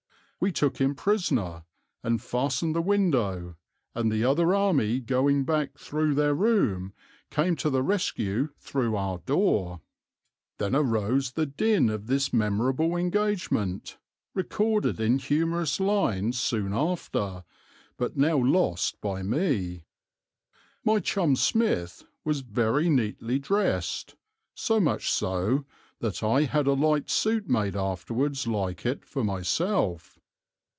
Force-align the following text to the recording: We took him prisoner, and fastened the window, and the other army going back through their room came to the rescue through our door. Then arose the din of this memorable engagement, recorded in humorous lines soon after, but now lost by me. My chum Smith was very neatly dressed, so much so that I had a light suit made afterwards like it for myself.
We 0.43 0.51
took 0.51 0.77
him 0.77 0.95
prisoner, 0.95 1.65
and 2.03 2.19
fastened 2.19 2.73
the 2.73 2.81
window, 2.81 3.57
and 3.93 4.11
the 4.11 4.23
other 4.23 4.55
army 4.55 4.99
going 4.99 5.43
back 5.43 5.77
through 5.77 6.15
their 6.15 6.33
room 6.33 6.93
came 7.29 7.55
to 7.57 7.69
the 7.69 7.83
rescue 7.83 8.49
through 8.57 8.95
our 8.95 9.19
door. 9.19 9.81
Then 10.57 10.75
arose 10.75 11.33
the 11.33 11.45
din 11.45 11.91
of 11.91 12.07
this 12.07 12.33
memorable 12.33 12.95
engagement, 12.97 13.99
recorded 14.33 14.99
in 14.99 15.19
humorous 15.19 15.79
lines 15.79 16.39
soon 16.39 16.73
after, 16.73 17.43
but 17.97 18.17
now 18.17 18.35
lost 18.39 18.99
by 18.99 19.21
me. 19.21 19.83
My 20.83 20.99
chum 21.01 21.35
Smith 21.35 22.03
was 22.25 22.39
very 22.41 22.89
neatly 22.89 23.37
dressed, 23.37 24.15
so 24.55 24.79
much 24.79 25.07
so 25.11 25.65
that 25.99 26.23
I 26.23 26.45
had 26.45 26.65
a 26.65 26.73
light 26.73 27.11
suit 27.11 27.47
made 27.47 27.75
afterwards 27.75 28.47
like 28.47 28.87
it 28.87 29.05
for 29.05 29.23
myself. 29.23 30.17